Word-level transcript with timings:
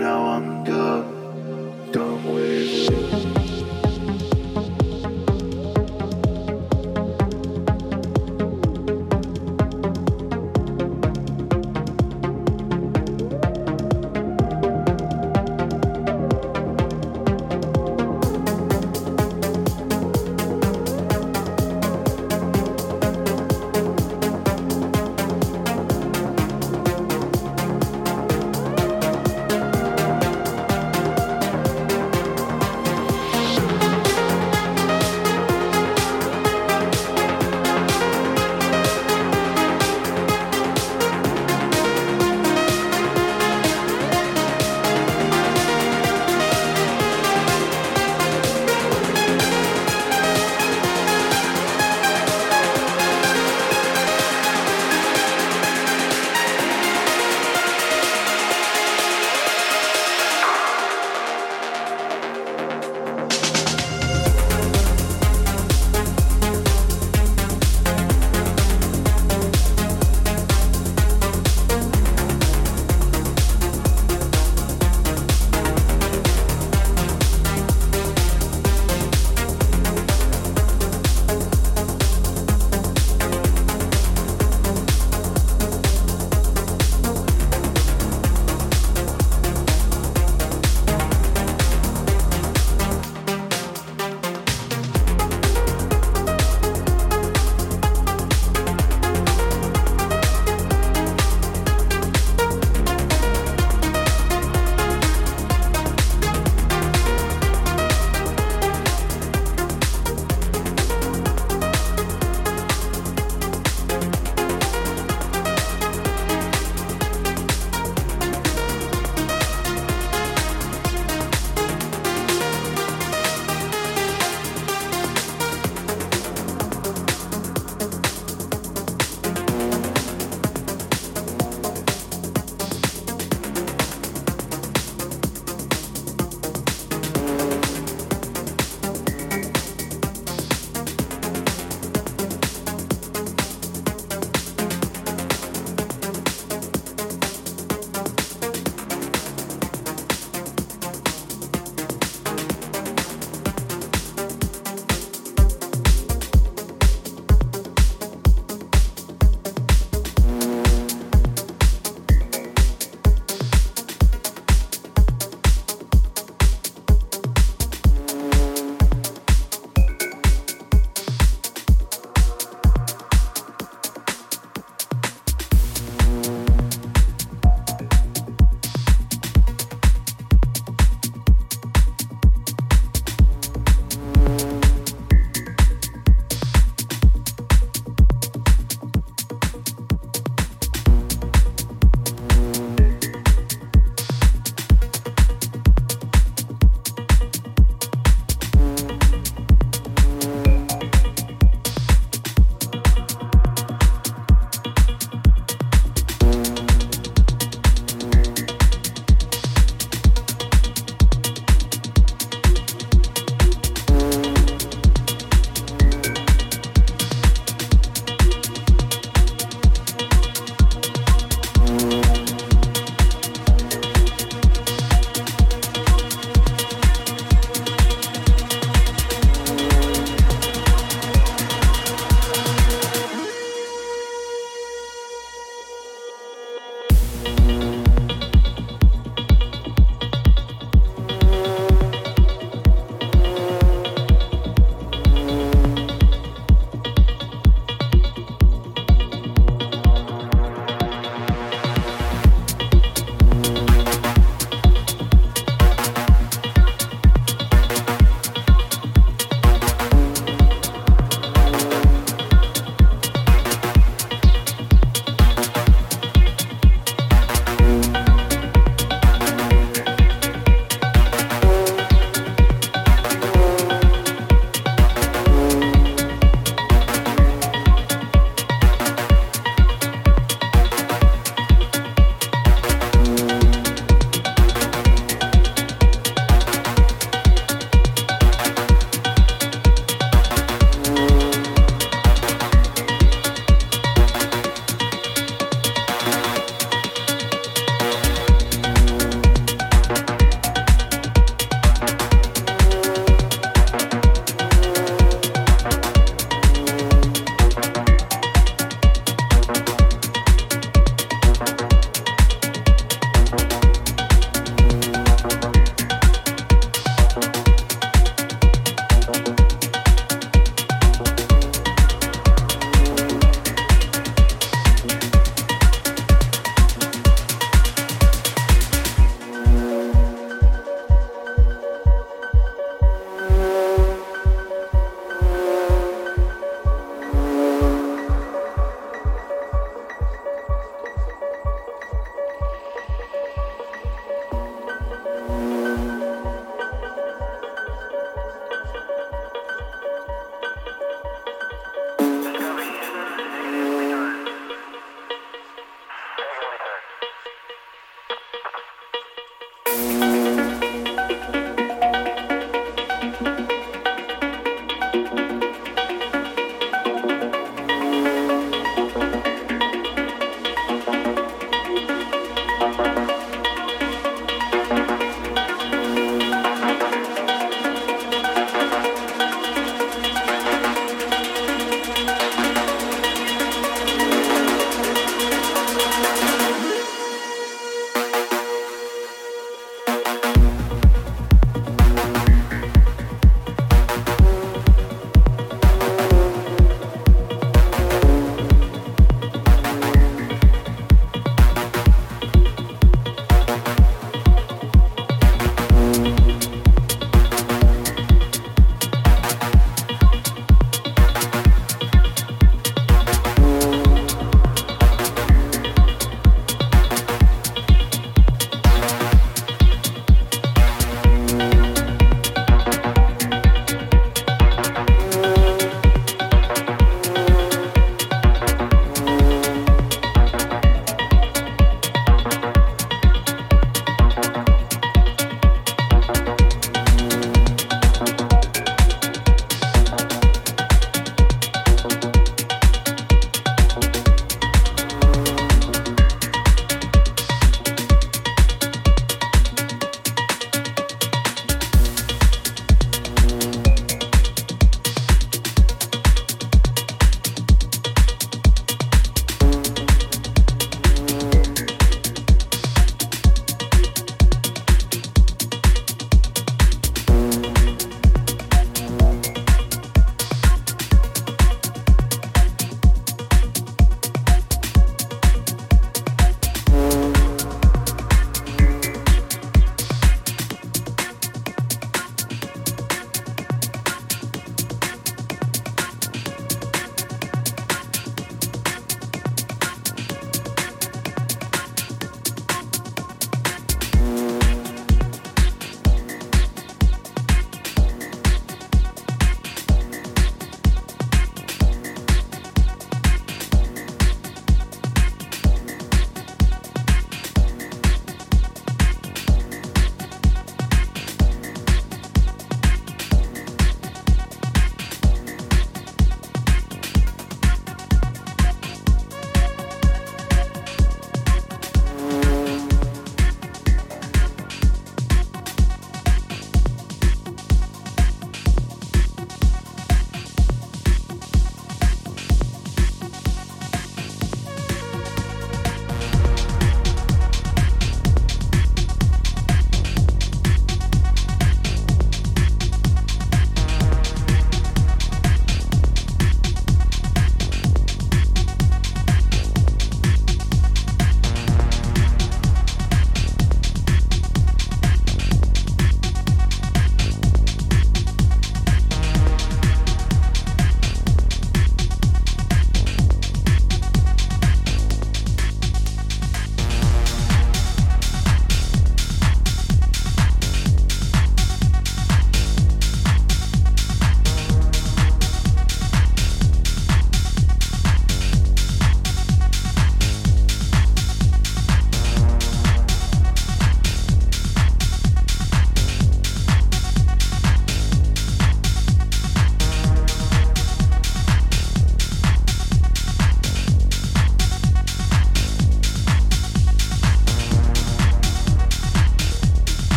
now 0.00 0.24
I'm 0.28 0.59